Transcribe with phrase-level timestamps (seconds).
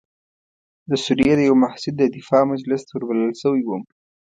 [0.89, 3.83] د سوریې د یوه محصل د دفاع مجلس ته وربلل شوی وم.